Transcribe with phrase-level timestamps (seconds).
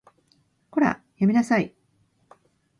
[0.71, 1.75] こら、やめなさい